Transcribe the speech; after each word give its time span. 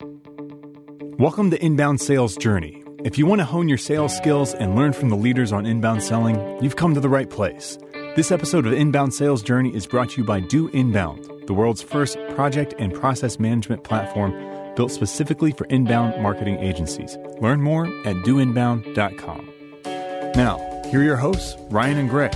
Welcome 0.00 1.50
to 1.50 1.64
Inbound 1.64 2.00
Sales 2.00 2.36
Journey. 2.36 2.82
If 3.04 3.16
you 3.16 3.24
want 3.24 3.40
to 3.40 3.44
hone 3.46 3.68
your 3.68 3.78
sales 3.78 4.14
skills 4.14 4.52
and 4.52 4.76
learn 4.76 4.92
from 4.92 5.08
the 5.08 5.16
leaders 5.16 5.52
on 5.52 5.64
inbound 5.64 6.02
selling, 6.02 6.62
you've 6.62 6.76
come 6.76 6.92
to 6.94 7.00
the 7.00 7.08
right 7.08 7.30
place. 7.30 7.78
This 8.14 8.30
episode 8.30 8.66
of 8.66 8.74
Inbound 8.74 9.14
Sales 9.14 9.42
Journey 9.42 9.74
is 9.74 9.86
brought 9.86 10.10
to 10.10 10.20
you 10.20 10.26
by 10.26 10.40
Do 10.40 10.68
Inbound, 10.68 11.46
the 11.46 11.54
world's 11.54 11.82
first 11.82 12.18
project 12.34 12.74
and 12.78 12.92
process 12.92 13.38
management 13.38 13.84
platform 13.84 14.32
built 14.74 14.92
specifically 14.92 15.52
for 15.52 15.64
inbound 15.66 16.22
marketing 16.22 16.58
agencies. 16.58 17.16
Learn 17.40 17.62
more 17.62 17.86
at 18.06 18.16
doinbound.com. 18.16 19.52
Now, 20.34 20.82
here 20.90 21.00
are 21.00 21.04
your 21.04 21.16
hosts, 21.16 21.56
Ryan 21.70 21.98
and 21.98 22.10
Gray. 22.10 22.30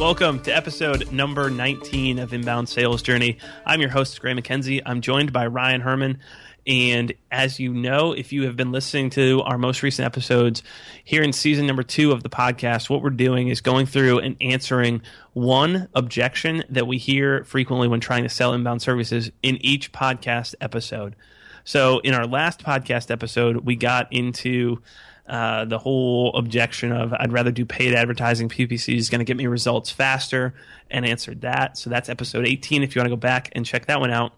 Welcome 0.00 0.40
to 0.44 0.56
episode 0.56 1.12
number 1.12 1.50
19 1.50 2.20
of 2.20 2.32
Inbound 2.32 2.70
Sales 2.70 3.02
Journey. 3.02 3.36
I'm 3.66 3.82
your 3.82 3.90
host, 3.90 4.18
Gray 4.18 4.32
McKenzie. 4.32 4.80
I'm 4.86 5.02
joined 5.02 5.30
by 5.30 5.46
Ryan 5.46 5.82
Herman. 5.82 6.20
And 6.66 7.12
as 7.30 7.60
you 7.60 7.74
know, 7.74 8.14
if 8.14 8.32
you 8.32 8.44
have 8.44 8.56
been 8.56 8.72
listening 8.72 9.10
to 9.10 9.42
our 9.42 9.58
most 9.58 9.82
recent 9.82 10.06
episodes 10.06 10.62
here 11.04 11.22
in 11.22 11.34
season 11.34 11.66
number 11.66 11.82
two 11.82 12.12
of 12.12 12.22
the 12.22 12.30
podcast, 12.30 12.88
what 12.88 13.02
we're 13.02 13.10
doing 13.10 13.48
is 13.48 13.60
going 13.60 13.84
through 13.84 14.20
and 14.20 14.36
answering 14.40 15.02
one 15.34 15.86
objection 15.94 16.64
that 16.70 16.86
we 16.86 16.96
hear 16.96 17.44
frequently 17.44 17.86
when 17.86 18.00
trying 18.00 18.22
to 18.22 18.30
sell 18.30 18.54
inbound 18.54 18.80
services 18.80 19.30
in 19.42 19.58
each 19.58 19.92
podcast 19.92 20.54
episode. 20.62 21.14
So, 21.64 21.98
in 21.98 22.14
our 22.14 22.26
last 22.26 22.64
podcast 22.64 23.10
episode, 23.10 23.66
we 23.66 23.76
got 23.76 24.10
into 24.10 24.80
uh, 25.28 25.64
the 25.64 25.78
whole 25.78 26.34
objection 26.36 26.92
of 26.92 27.12
I'd 27.12 27.32
rather 27.32 27.50
do 27.50 27.64
paid 27.64 27.94
advertising. 27.94 28.48
PPC 28.48 28.96
is 28.96 29.10
going 29.10 29.20
to 29.20 29.24
get 29.24 29.36
me 29.36 29.46
results 29.46 29.90
faster, 29.90 30.54
and 30.90 31.06
answered 31.06 31.42
that. 31.42 31.78
So 31.78 31.90
that's 31.90 32.08
episode 32.08 32.46
18. 32.46 32.82
If 32.82 32.94
you 32.94 33.00
want 33.00 33.06
to 33.06 33.16
go 33.16 33.20
back 33.20 33.50
and 33.52 33.64
check 33.64 33.86
that 33.86 34.00
one 34.00 34.10
out. 34.10 34.32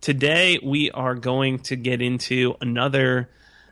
Today 0.00 0.58
we 0.62 0.90
are 0.90 1.14
going 1.14 1.58
to 1.60 1.76
get 1.76 2.00
into 2.00 2.56
another 2.60 3.28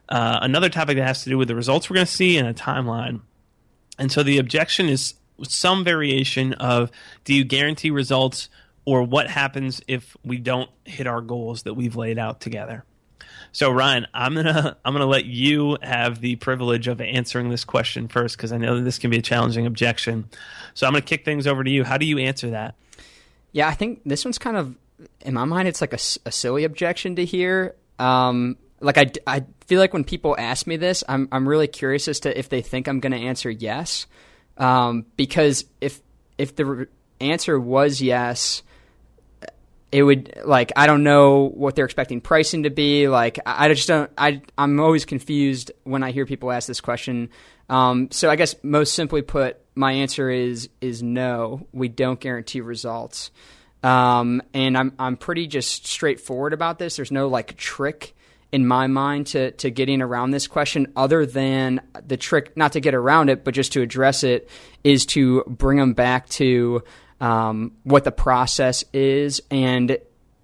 uh, 0.09 0.39
another 0.43 0.69
topic 0.69 0.97
that 0.97 1.07
has 1.07 1.25
to 1.25 1.31
do 1.31 1.37
with 1.37 1.49
the 1.49 1.55
results 1.55 1.89
we're 1.89 1.95
going 1.95 2.07
to 2.07 2.13
see 2.13 2.39
and 2.39 2.49
a 2.49 2.55
timeline. 2.55 3.21
And 3.99 4.11
so 4.11 4.23
the 4.23 4.39
objection 4.39 4.89
is 4.89 5.15
some 5.43 5.85
variation 5.85 6.55
of 6.55 6.91
do 7.25 7.35
you 7.35 7.45
guarantee 7.45 7.91
results 7.91 8.49
or 8.85 9.03
what 9.03 9.29
happens 9.29 9.83
if 9.87 10.17
we 10.25 10.39
don't 10.39 10.71
hit 10.85 11.07
our 11.07 11.21
goals 11.21 11.65
that 11.65 11.75
we've 11.75 11.95
laid 11.95 12.19
out 12.19 12.41
together. 12.41 12.85
So 13.53 13.71
Ryan, 13.71 14.07
I'm 14.15 14.35
gonna 14.35 14.77
I'm 14.85 14.93
gonna 14.93 15.07
let 15.07 15.25
you 15.25 15.79
have 15.83 16.21
the 16.21 16.37
privilege 16.37 16.89
of 16.89 17.01
answering 17.01 17.49
this 17.49 17.65
question 17.65 18.09
first 18.09 18.37
because 18.37 18.53
I 18.53 18.59
know 18.59 18.77
that 18.77 18.83
this 18.83 18.99
can 18.99 19.11
be 19.11 19.19
a 19.19 19.23
challenging 19.23 19.67
objection. 19.67 20.29
So 20.75 20.87
I'm 20.87 20.93
gonna 20.93 21.03
kick 21.03 21.25
things 21.25 21.47
over 21.47 21.65
to 21.65 21.71
you. 21.71 21.85
How 21.85 21.99
do 21.99 22.07
you 22.07 22.19
answer 22.19 22.51
that? 22.51 22.75
Yeah, 23.53 23.69
I 23.69 23.75
think 23.75 24.03
this 24.05 24.25
one's 24.25 24.39
kind 24.39 24.57
of 24.57 24.77
in 25.21 25.35
my 25.35 25.45
mind 25.45 25.69
it's 25.69 25.81
like 25.81 25.93
a, 25.93 25.99
a 26.27 26.33
silly 26.33 26.65
objection 26.65 27.17
to 27.17 27.25
hear. 27.25 27.75
Um, 27.99 28.57
like 28.81 28.99
I, 28.99 29.11
I 29.27 29.45
feel 29.67 29.81
like 29.81 29.93
when 29.93 30.05
people 30.05 30.37
ask 30.39 30.67
me 30.67 30.77
this, 30.77 31.03
I'm 31.09 31.29
I'm 31.33 31.49
really 31.49 31.67
curious 31.67 32.09
as 32.09 32.21
to 32.21 32.39
if 32.39 32.49
they 32.49 32.63
think 32.63 32.87
I'm 32.87 33.01
to 33.01 33.15
answer 33.15 33.51
yes, 33.51 34.07
um, 34.57 35.07
because 35.17 35.65
if 35.81 36.01
if 36.37 36.55
the 36.55 36.89
answer 37.21 37.59
was 37.59 38.01
yes, 38.01 38.63
it 39.91 40.03
would 40.03 40.41
like 40.45 40.73
I 40.77 40.87
don't 40.87 41.03
know 41.03 41.49
what 41.55 41.75
they're 41.75 41.85
expecting 41.85 42.21
pricing 42.21 42.65
to 42.65 42.71
be. 42.71 43.09
Like 43.09 43.39
I 43.47 43.69
just 43.69 43.89
don't. 43.89 44.11
I 44.19 44.43
I'm 44.57 44.79
always 44.81 45.05
confused 45.05 45.73
when 45.85 46.03
I 46.03 46.11
hear 46.11 46.27
people 46.27 46.51
ask 46.51 46.67
this 46.67 46.81
question. 46.81 47.31
Um, 47.71 48.11
so 48.11 48.31
I 48.31 48.37
guess 48.37 48.55
most 48.63 48.95
simply 48.95 49.23
put, 49.23 49.59
my 49.75 49.93
answer 49.93 50.31
is 50.31 50.69
is 50.81 51.03
no. 51.03 51.67
We 51.73 51.89
don't 51.89 52.21
guarantee 52.21 52.61
results, 52.61 53.31
um, 53.83 54.43
and 54.53 54.77
I'm 54.77 54.93
I'm 54.99 55.17
pretty 55.17 55.47
just 55.47 55.87
straightforward 55.87 56.53
about 56.53 56.79
this. 56.79 56.97
There's 56.97 57.13
no 57.13 57.29
like 57.29 57.57
trick 57.57 58.15
in 58.53 58.67
my 58.67 58.87
mind 58.87 59.29
to 59.29 59.53
to 59.53 59.71
getting 59.71 60.03
around 60.03 60.31
this 60.31 60.47
question 60.47 60.93
other 60.97 61.25
than 61.27 61.81
the 62.07 62.17
trick 62.17 62.57
not 62.57 62.73
to 62.73 62.81
get 62.81 62.95
around 62.95 63.29
it 63.29 63.45
but 63.45 63.53
just 63.53 63.75
to 63.75 63.83
address 63.83 64.25
it 64.25 64.49
is 64.83 65.05
to 65.05 65.45
bring 65.47 65.77
them 65.77 65.93
back 65.93 66.27
to 66.31 66.83
um, 67.21 67.73
what 67.83 68.05
the 68.05 68.13
process 68.13 68.85
is, 68.93 69.41
and 69.51 69.99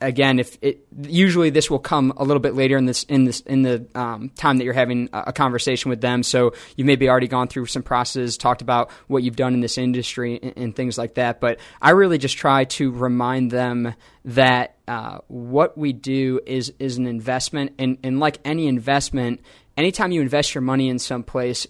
again, 0.04 0.38
if 0.38 0.58
it 0.60 0.86
usually 1.02 1.50
this 1.50 1.70
will 1.70 1.78
come 1.78 2.12
a 2.16 2.24
little 2.24 2.40
bit 2.40 2.54
later 2.54 2.76
in 2.76 2.84
this 2.86 3.04
in 3.04 3.24
this 3.24 3.40
in 3.40 3.62
the 3.62 3.86
um, 3.94 4.30
time 4.36 4.58
that 4.58 4.64
you're 4.64 4.74
having 4.74 5.08
a, 5.12 5.32
conversation 5.32 5.88
with 5.88 6.00
them. 6.00 6.22
So 6.22 6.54
you 6.76 6.84
maybe 6.84 7.08
already 7.08 7.28
gone 7.28 7.48
through 7.48 7.66
some 7.66 7.82
processes, 7.82 8.36
talked 8.36 8.62
about 8.62 8.90
what 9.08 9.22
you've 9.22 9.36
done 9.36 9.54
in 9.54 9.60
this 9.60 9.78
industry 9.78 10.38
and, 10.42 10.52
and 10.56 10.76
things 10.76 10.98
like 10.98 11.14
that. 11.14 11.40
But 11.40 11.58
I 11.80 11.90
really 11.90 12.18
just 12.18 12.36
try 12.36 12.64
to 12.64 12.90
remind 12.90 13.50
them 13.50 13.94
that 14.26 14.76
uh, 14.86 15.18
what 15.28 15.76
we 15.76 15.92
do 15.92 16.40
is 16.46 16.72
is 16.78 16.98
an 16.98 17.06
investment, 17.06 17.72
and 17.78 17.98
and 18.02 18.20
like 18.20 18.38
any 18.44 18.68
investment, 18.68 19.40
anytime 19.76 20.12
you 20.12 20.20
invest 20.20 20.54
your 20.54 20.62
money 20.62 20.88
in 20.88 20.98
some 20.98 21.22
place, 21.22 21.66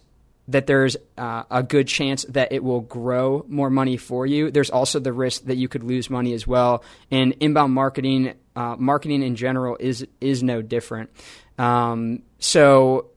that 0.49 0.67
there's 0.67 0.97
uh, 1.17 1.45
a 1.51 1.63
good 1.63 1.89
chance 1.89 2.25
that 2.25 2.53
it 2.53 2.63
will 2.63 2.81
grow 2.81 3.45
more 3.49 3.71
money 3.71 3.97
for 3.97 4.27
you. 4.27 4.51
There's 4.51 4.71
also 4.71 5.01
the 5.01 5.13
risk 5.13 5.45
that 5.45 5.57
you 5.57 5.69
could 5.69 5.83
lose 5.83 6.11
money 6.11 6.35
as 6.35 6.47
well. 6.47 6.85
And 7.11 7.35
inbound 7.41 7.73
marketing, 7.73 8.35
uh, 8.55 8.77
marketing 8.79 9.23
in 9.23 9.37
general, 9.37 9.77
is 9.81 10.07
is 10.21 10.43
no 10.43 10.63
different. 10.63 11.11
Um, 11.59 12.23
so. 12.39 13.11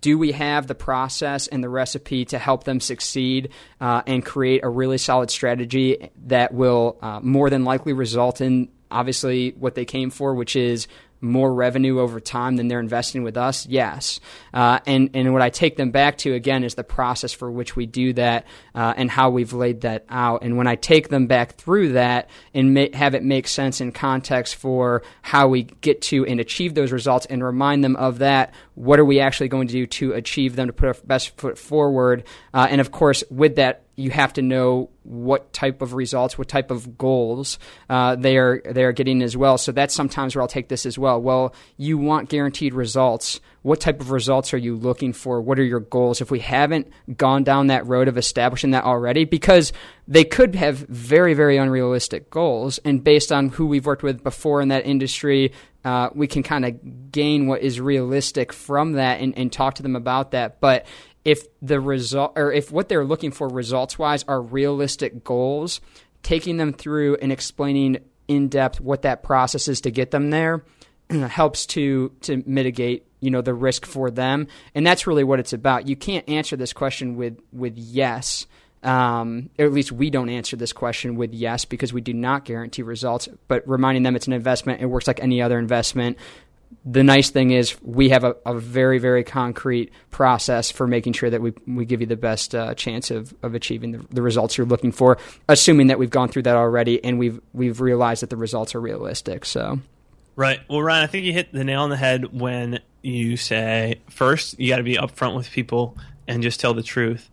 Do 0.00 0.18
we 0.18 0.32
have 0.32 0.66
the 0.66 0.74
process 0.74 1.46
and 1.46 1.62
the 1.62 1.68
recipe 1.68 2.24
to 2.24 2.40
help 2.40 2.64
them 2.64 2.80
succeed 2.80 3.50
uh, 3.80 4.02
and 4.04 4.24
create 4.24 4.64
a 4.64 4.68
really 4.68 4.98
solid 4.98 5.30
strategy 5.30 6.10
that 6.24 6.52
will 6.52 6.98
uh, 7.00 7.20
more 7.20 7.50
than 7.50 7.62
likely 7.62 7.92
result 7.92 8.40
in 8.40 8.68
obviously 8.90 9.50
what 9.52 9.76
they 9.76 9.84
came 9.84 10.10
for, 10.10 10.34
which 10.34 10.56
is 10.56 10.88
more 11.20 11.52
revenue 11.52 12.00
over 12.00 12.20
time 12.20 12.56
than 12.56 12.68
they're 12.68 12.80
investing 12.80 13.22
with 13.22 13.36
us? 13.36 13.66
Yes. 13.66 14.20
Uh, 14.52 14.80
and, 14.86 15.10
and 15.14 15.32
what 15.32 15.42
I 15.42 15.50
take 15.50 15.76
them 15.76 15.90
back 15.90 16.18
to, 16.18 16.34
again, 16.34 16.64
is 16.64 16.74
the 16.74 16.84
process 16.84 17.32
for 17.32 17.50
which 17.50 17.76
we 17.76 17.86
do 17.86 18.12
that 18.14 18.46
uh, 18.74 18.94
and 18.96 19.10
how 19.10 19.30
we've 19.30 19.52
laid 19.52 19.82
that 19.82 20.04
out. 20.08 20.42
And 20.42 20.56
when 20.56 20.66
I 20.66 20.76
take 20.76 21.08
them 21.08 21.26
back 21.26 21.56
through 21.56 21.92
that 21.92 22.28
and 22.54 22.74
ma- 22.74 22.86
have 22.92 23.14
it 23.14 23.22
make 23.22 23.48
sense 23.48 23.80
in 23.80 23.92
context 23.92 24.56
for 24.56 25.02
how 25.22 25.48
we 25.48 25.62
get 25.62 26.02
to 26.02 26.26
and 26.26 26.40
achieve 26.40 26.74
those 26.74 26.92
results 26.92 27.26
and 27.26 27.42
remind 27.42 27.82
them 27.82 27.96
of 27.96 28.18
that, 28.18 28.54
what 28.74 28.98
are 28.98 29.04
we 29.04 29.20
actually 29.20 29.48
going 29.48 29.68
to 29.68 29.72
do 29.72 29.86
to 29.86 30.12
achieve 30.12 30.56
them, 30.56 30.66
to 30.66 30.72
put 30.72 30.86
our 30.88 30.96
best 31.04 31.36
foot 31.36 31.58
forward? 31.58 32.24
Uh, 32.52 32.66
and 32.68 32.80
of 32.80 32.90
course, 32.90 33.24
with 33.30 33.56
that, 33.56 33.85
you 33.96 34.10
have 34.10 34.34
to 34.34 34.42
know 34.42 34.90
what 35.02 35.52
type 35.54 35.80
of 35.80 35.94
results, 35.94 36.36
what 36.36 36.48
type 36.48 36.70
of 36.70 36.98
goals 36.98 37.58
uh, 37.88 38.14
they 38.14 38.36
are 38.36 38.60
they 38.64 38.84
are 38.84 38.92
getting 38.92 39.22
as 39.22 39.36
well. 39.36 39.56
So 39.56 39.72
that's 39.72 39.94
sometimes 39.94 40.34
where 40.34 40.42
I'll 40.42 40.48
take 40.48 40.68
this 40.68 40.84
as 40.84 40.98
well. 40.98 41.20
Well, 41.20 41.54
you 41.76 41.96
want 41.96 42.28
guaranteed 42.28 42.74
results. 42.74 43.40
What 43.62 43.80
type 43.80 44.00
of 44.00 44.10
results 44.10 44.54
are 44.54 44.58
you 44.58 44.76
looking 44.76 45.12
for? 45.12 45.40
What 45.40 45.58
are 45.58 45.64
your 45.64 45.80
goals? 45.80 46.20
If 46.20 46.30
we 46.30 46.38
haven't 46.38 46.92
gone 47.16 47.42
down 47.42 47.68
that 47.68 47.86
road 47.86 48.06
of 48.06 48.16
establishing 48.18 48.70
that 48.72 48.84
already, 48.84 49.24
because 49.24 49.72
they 50.06 50.24
could 50.24 50.54
have 50.54 50.76
very 50.76 51.32
very 51.32 51.56
unrealistic 51.56 52.30
goals, 52.30 52.78
and 52.84 53.02
based 53.02 53.32
on 53.32 53.48
who 53.48 53.66
we've 53.66 53.86
worked 53.86 54.02
with 54.02 54.22
before 54.22 54.60
in 54.60 54.68
that 54.68 54.86
industry, 54.86 55.52
uh, 55.86 56.10
we 56.14 56.26
can 56.26 56.42
kind 56.42 56.66
of 56.66 57.12
gain 57.12 57.46
what 57.46 57.62
is 57.62 57.80
realistic 57.80 58.52
from 58.52 58.92
that 58.92 59.20
and, 59.20 59.38
and 59.38 59.52
talk 59.52 59.74
to 59.74 59.82
them 59.82 59.96
about 59.96 60.32
that. 60.32 60.60
But 60.60 60.84
if 61.26 61.44
the 61.60 61.80
result 61.80 62.32
or 62.36 62.52
if 62.52 62.70
what 62.70 62.88
they're 62.88 63.04
looking 63.04 63.32
for 63.32 63.48
results 63.48 63.98
wise 63.98 64.24
are 64.28 64.40
realistic 64.40 65.24
goals, 65.24 65.80
taking 66.22 66.56
them 66.56 66.72
through 66.72 67.16
and 67.16 67.32
explaining 67.32 67.98
in 68.28 68.48
depth 68.48 68.80
what 68.80 69.02
that 69.02 69.24
process 69.24 69.66
is 69.66 69.80
to 69.80 69.90
get 69.90 70.12
them 70.12 70.30
there 70.30 70.64
helps 71.10 71.66
to 71.66 72.12
to 72.20 72.44
mitigate 72.46 73.06
you 73.20 73.32
know 73.32 73.42
the 73.42 73.54
risk 73.54 73.84
for 73.86 74.08
them. 74.08 74.46
And 74.72 74.86
that's 74.86 75.08
really 75.08 75.24
what 75.24 75.40
it's 75.40 75.52
about. 75.52 75.88
You 75.88 75.96
can't 75.96 76.28
answer 76.28 76.56
this 76.56 76.72
question 76.72 77.16
with 77.16 77.40
with 77.52 77.76
yes. 77.76 78.46
Um, 78.84 79.50
or 79.58 79.64
at 79.64 79.72
least 79.72 79.90
we 79.90 80.10
don't 80.10 80.28
answer 80.28 80.54
this 80.54 80.72
question 80.72 81.16
with 81.16 81.34
yes 81.34 81.64
because 81.64 81.92
we 81.92 82.00
do 82.00 82.14
not 82.14 82.44
guarantee 82.44 82.82
results. 82.82 83.28
But 83.48 83.66
reminding 83.66 84.04
them 84.04 84.14
it's 84.14 84.28
an 84.28 84.32
investment 84.32 84.80
it 84.80 84.86
works 84.86 85.08
like 85.08 85.18
any 85.20 85.42
other 85.42 85.58
investment 85.58 86.18
the 86.86 87.02
nice 87.02 87.30
thing 87.30 87.50
is 87.50 87.76
we 87.82 88.10
have 88.10 88.22
a, 88.22 88.36
a, 88.46 88.54
very 88.54 88.98
very 88.98 89.24
concrete 89.24 89.92
process 90.10 90.70
for 90.70 90.86
making 90.86 91.12
sure 91.12 91.28
that 91.28 91.42
we 91.42 91.52
we 91.66 91.84
give 91.84 92.00
you 92.00 92.06
the 92.06 92.16
best 92.16 92.54
uh, 92.54 92.74
chance 92.74 93.10
of, 93.10 93.34
of 93.42 93.54
achieving 93.54 93.92
the, 93.92 94.06
the, 94.10 94.22
results 94.22 94.56
you're 94.56 94.66
looking 94.66 94.92
for 94.92 95.18
assuming 95.48 95.88
that 95.88 95.98
we've 95.98 96.10
gone 96.10 96.28
through 96.28 96.42
that 96.42 96.56
already 96.56 97.02
and 97.04 97.18
we've 97.18 97.40
we've 97.52 97.80
realized 97.80 98.22
that 98.22 98.30
the 98.30 98.36
results 98.36 98.74
are 98.74 98.80
realistic 98.80 99.44
so. 99.44 99.80
Right. 100.36 100.60
Well 100.68 100.82
Ryan 100.82 101.04
I 101.04 101.06
think 101.08 101.24
you 101.24 101.32
hit 101.32 101.52
the 101.52 101.64
nail 101.64 101.82
on 101.82 101.90
the 101.90 101.96
head 101.96 102.32
when 102.32 102.80
you 103.02 103.36
say 103.36 104.00
first 104.08 104.58
you 104.60 104.68
got 104.68 104.78
to 104.78 104.82
be 104.84 104.96
upfront 104.96 105.36
with 105.36 105.50
people 105.50 105.96
and 106.28 106.42
just 106.42 106.60
tell 106.60 106.74
the 106.74 106.82
truth. 106.82 107.30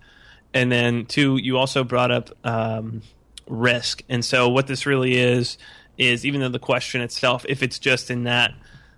And 0.54 0.72
then 0.72 1.06
two 1.06 1.38
you 1.38 1.58
also 1.58 1.84
brought 1.84 2.12
up 2.12 2.30
um, 2.44 3.02
risk. 3.48 4.04
And 4.10 4.24
so 4.26 4.50
what 4.50 4.68
this 4.68 4.86
really 4.86 5.16
is 5.18 5.58
is 5.98 6.26
even 6.26 6.42
though 6.42 6.50
the 6.50 6.60
question 6.60 7.02
itself 7.02 7.46
if 7.48 7.62
it's 7.62 7.78
just 7.78 8.10
in 8.10 8.24
that 8.24 8.54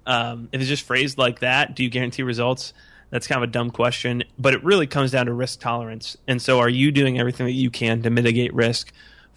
um, 0.06 0.50
if 0.52 0.62
it's 0.62 0.70
just 0.70 0.84
phrased 0.84 1.18
like 1.18 1.40
that, 1.40 1.76
do 1.76 1.84
you 1.84 1.90
guarantee 1.90 2.24
results? 2.24 2.74
That's 3.10 3.28
kind 3.28 3.44
of 3.44 3.50
a 3.50 3.52
dumb 3.52 3.70
question, 3.70 4.24
but 4.38 4.54
it 4.54 4.64
really 4.64 4.88
comes 4.88 5.12
down 5.12 5.28
to 5.28 5.34
risk 5.34 5.60
tolerance. 5.60 6.18
And 6.28 6.42
so, 6.42 6.60
are 6.60 6.70
you 6.70 6.92
doing 6.92 7.20
everything 7.20 7.46
that 7.46 7.54
you 7.54 7.70
can 7.70 8.02
to 8.02 8.10
mitigate 8.10 8.54
risk 8.54 8.92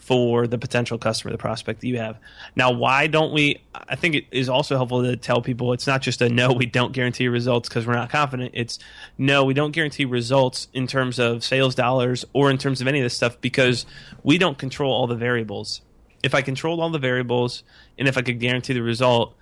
for 0.09 0.47
the 0.47 0.57
potential 0.57 0.97
customer, 0.97 1.33
the 1.33 1.39
prospect 1.39 1.83
that 1.83 1.87
you 1.87 1.99
have. 1.99 2.17
Now, 2.57 2.71
why 2.71 3.09
don't 3.09 3.31
we? 3.31 3.61
I 3.75 3.95
think 3.95 4.15
it 4.15 4.25
is 4.31 4.49
also 4.49 4.75
helpful 4.75 5.03
to 5.03 5.17
tell 5.17 5.43
people 5.43 5.75
it's 5.75 5.87
not 5.87 6.01
just 6.01 6.23
a 6.23 6.31
no, 6.31 6.51
we 6.53 6.65
don't 6.65 6.95
guarantee 6.95 7.29
results 7.29 7.69
because 7.69 7.87
we're 7.87 7.93
not 7.93 8.09
confident. 8.09 8.53
It's 8.55 8.79
no, 9.19 9.45
we 9.45 9.53
don't 9.53 9.73
guarantee 9.73 10.07
results 10.07 10.69
in 10.73 10.87
terms 10.87 11.19
of 11.19 11.45
sales 11.45 11.75
dollars 11.75 12.25
or 12.33 12.51
in 12.51 12.57
terms 12.57 12.81
of 12.81 12.89
any 12.89 13.01
of 13.01 13.05
this 13.05 13.13
stuff 13.13 13.39
because 13.43 13.85
we 14.23 14.39
don't 14.39 14.57
control 14.57 14.95
all 14.95 15.07
the 15.07 15.15
variables. 15.15 15.83
If 16.23 16.35
I 16.35 16.41
controlled 16.41 16.81
all 16.81 16.89
the 16.89 16.99
variables 16.99 17.63
and 17.99 18.09
if 18.09 18.17
I 18.17 18.23
could 18.23 18.41
guarantee 18.41 18.73
the 18.73 18.83
result, 18.83 19.37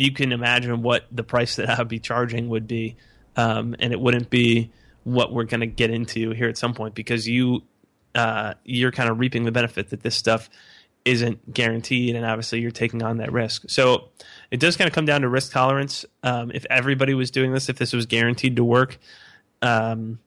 you 0.00 0.12
can 0.12 0.32
imagine 0.32 0.82
what 0.82 1.04
the 1.12 1.22
price 1.22 1.56
that 1.56 1.68
I 1.68 1.78
would 1.78 1.88
be 1.88 1.98
charging 1.98 2.48
would 2.48 2.66
be, 2.66 2.96
um, 3.36 3.76
and 3.78 3.92
it 3.92 4.00
wouldn't 4.00 4.30
be 4.30 4.70
what 5.04 5.32
we're 5.32 5.44
going 5.44 5.60
to 5.60 5.66
get 5.66 5.90
into 5.90 6.30
here 6.30 6.48
at 6.48 6.56
some 6.56 6.74
point 6.74 6.94
because 6.94 7.28
you 7.28 7.62
uh, 8.14 8.54
you're 8.64 8.92
kind 8.92 9.10
of 9.10 9.20
reaping 9.20 9.44
the 9.44 9.52
benefit 9.52 9.90
that 9.90 10.02
this 10.02 10.16
stuff 10.16 10.48
isn't 11.04 11.52
guaranteed, 11.52 12.16
and 12.16 12.24
obviously 12.24 12.60
you're 12.60 12.70
taking 12.70 13.02
on 13.02 13.18
that 13.18 13.32
risk. 13.32 13.64
So 13.68 14.08
it 14.50 14.58
does 14.58 14.76
kind 14.76 14.88
of 14.88 14.94
come 14.94 15.04
down 15.04 15.20
to 15.20 15.28
risk 15.28 15.52
tolerance. 15.52 16.04
Um, 16.22 16.50
if 16.52 16.66
everybody 16.70 17.14
was 17.14 17.30
doing 17.30 17.52
this, 17.52 17.68
if 17.68 17.76
this 17.76 17.92
was 17.92 18.06
guaranteed 18.06 18.56
to 18.56 18.64
work, 18.64 18.98
um, 19.62 20.18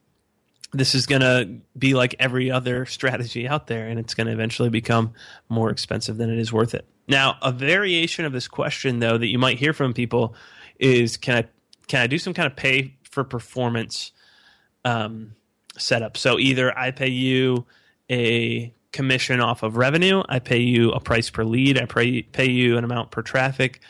this 0.74 0.96
is 0.96 1.06
going 1.06 1.22
to 1.22 1.62
be 1.78 1.94
like 1.94 2.16
every 2.20 2.52
other 2.52 2.86
strategy 2.86 3.48
out 3.48 3.68
there, 3.68 3.88
and 3.88 4.00
it's 4.00 4.14
going 4.14 4.28
to 4.28 4.34
eventually 4.34 4.70
become 4.70 5.14
more 5.50 5.70
expensive 5.70 6.18
than 6.18 6.30
it 6.30 6.40
is 6.40 6.52
worth 6.52 6.74
it. 6.74 6.86
Now, 7.08 7.38
a 7.42 7.52
variation 7.52 8.26
of 8.26 8.34
this 8.34 8.48
question, 8.48 9.00
though, 9.00 9.18
that 9.18 9.28
you 9.28 9.38
might 9.38 9.60
hear 9.60 9.74
from 9.74 9.94
people 9.94 10.36
is, 10.80 11.18
can 11.18 11.38
I 11.38 11.48
can 11.88 12.02
I 12.02 12.08
do 12.08 12.18
some 12.18 12.34
kind 12.34 12.48
of 12.48 12.56
pay 12.56 12.96
for 13.04 13.24
performance 13.24 14.12
um, 14.86 15.36
setup. 15.78 16.18
So 16.18 16.40
either 16.40 16.78
I 16.78 16.92
pay 16.92 17.10
you 17.10 17.66
a 18.10 18.74
commission 18.92 19.40
off 19.40 19.64
of 19.64 19.78
revenue, 19.78 20.24
I 20.28 20.40
pay 20.40 20.60
you 20.60 20.92
a 20.92 21.00
price 21.00 21.30
per 21.30 21.44
lead, 21.44 21.82
I 21.82 21.86
pay 21.86 22.22
pay 22.22 22.50
you 22.50 22.78
an 22.78 22.84
amount 22.84 23.12
per 23.12 23.22
traffic, 23.22 23.82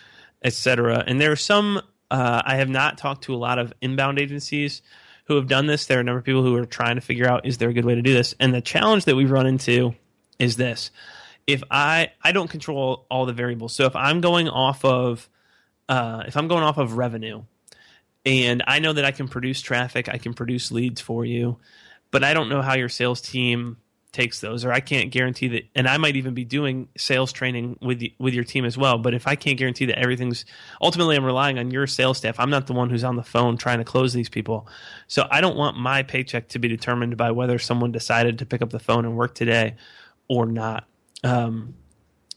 etc. 0.43 1.03
And 1.05 1.19
there 1.19 1.31
are 1.31 1.37
some 1.37 1.81
uh, 2.11 2.41
I 2.45 2.55
have 2.57 2.69
not 2.69 2.97
talked 2.97 3.23
to 3.25 3.33
a 3.33 3.37
lot 3.37 3.59
of 3.59 3.73
inbound 3.81 4.19
agencies 4.19 4.81
who 5.25 5.35
have 5.35 5.47
done 5.47 5.67
this. 5.67 5.85
There 5.85 5.97
are 5.97 6.01
a 6.01 6.03
number 6.03 6.19
of 6.19 6.25
people 6.25 6.43
who 6.43 6.55
are 6.55 6.65
trying 6.65 6.95
to 6.95 7.01
figure 7.01 7.27
out 7.27 7.45
is 7.45 7.57
there 7.57 7.69
a 7.69 7.73
good 7.73 7.85
way 7.85 7.95
to 7.95 8.01
do 8.01 8.13
this. 8.13 8.35
And 8.39 8.53
the 8.53 8.61
challenge 8.61 9.05
that 9.05 9.15
we've 9.15 9.31
run 9.31 9.47
into 9.47 9.95
is 10.39 10.57
this: 10.57 10.91
if 11.47 11.63
I 11.69 12.11
I 12.21 12.31
don't 12.31 12.49
control 12.49 13.05
all 13.09 13.25
the 13.25 13.33
variables, 13.33 13.75
so 13.75 13.85
if 13.85 13.95
I'm 13.95 14.21
going 14.21 14.49
off 14.49 14.83
of 14.85 15.29
uh, 15.89 16.23
if 16.27 16.37
I'm 16.37 16.47
going 16.47 16.63
off 16.63 16.77
of 16.77 16.97
revenue, 16.97 17.43
and 18.25 18.63
I 18.67 18.79
know 18.79 18.93
that 18.93 19.05
I 19.05 19.11
can 19.11 19.27
produce 19.27 19.61
traffic, 19.61 20.09
I 20.09 20.17
can 20.17 20.33
produce 20.33 20.71
leads 20.71 21.01
for 21.01 21.25
you, 21.25 21.57
but 22.11 22.23
I 22.23 22.33
don't 22.33 22.49
know 22.49 22.61
how 22.61 22.75
your 22.75 22.89
sales 22.89 23.21
team 23.21 23.77
takes 24.13 24.39
those, 24.39 24.63
or 24.63 24.71
I 24.71 24.79
can't 24.79 25.11
guarantee 25.11 25.49
that. 25.49 25.63
And 25.75 25.87
I 25.87 25.97
might 25.97 26.15
even 26.15 26.33
be 26.33 26.45
doing 26.45 26.87
sales 26.97 27.33
training 27.33 27.77
with 27.81 28.01
with 28.19 28.33
your 28.33 28.43
team 28.43 28.63
as 28.63 28.77
well. 28.77 28.97
But 28.97 29.13
if 29.13 29.27
I 29.27 29.35
can't 29.35 29.57
guarantee 29.57 29.85
that 29.85 29.99
everything's 29.99 30.45
ultimately, 30.81 31.17
I'm 31.17 31.25
relying 31.25 31.59
on 31.59 31.71
your 31.71 31.87
sales 31.87 32.19
staff. 32.19 32.39
I'm 32.39 32.49
not 32.49 32.67
the 32.67 32.73
one 32.73 32.89
who's 32.89 33.03
on 33.03 33.15
the 33.17 33.23
phone 33.23 33.57
trying 33.57 33.79
to 33.79 33.83
close 33.83 34.13
these 34.13 34.29
people, 34.29 34.67
so 35.07 35.27
I 35.29 35.41
don't 35.41 35.57
want 35.57 35.77
my 35.77 36.03
paycheck 36.03 36.47
to 36.49 36.59
be 36.59 36.67
determined 36.67 37.17
by 37.17 37.31
whether 37.31 37.59
someone 37.59 37.91
decided 37.91 38.39
to 38.39 38.45
pick 38.45 38.61
up 38.61 38.69
the 38.69 38.79
phone 38.79 39.03
and 39.03 39.17
work 39.17 39.35
today 39.35 39.75
or 40.29 40.45
not. 40.45 40.87
Um, 41.23 41.75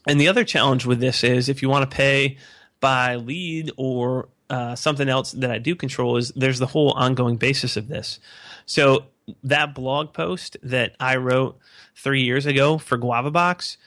and 0.07 0.19
the 0.19 0.27
other 0.27 0.43
challenge 0.43 0.85
with 0.85 0.99
this 0.99 1.23
is 1.23 1.49
if 1.49 1.61
you 1.61 1.69
want 1.69 1.89
to 1.89 1.95
pay 1.95 2.37
by 2.79 3.15
lead 3.15 3.71
or 3.77 4.29
uh, 4.49 4.75
something 4.75 5.09
else 5.09 5.33
that 5.33 5.51
I 5.51 5.57
do 5.57 5.75
control 5.75 6.17
is 6.17 6.31
there's 6.35 6.59
the 6.59 6.67
whole 6.67 6.91
ongoing 6.91 7.37
basis 7.37 7.75
of 7.75 7.87
this. 7.87 8.19
So 8.65 9.05
that 9.43 9.75
blog 9.75 10.13
post 10.13 10.57
that 10.63 10.95
I 10.99 11.17
wrote 11.17 11.57
three 11.95 12.21
years 12.21 12.45
ago 12.45 12.77
for 12.77 12.97
GuavaBox, 12.97 13.77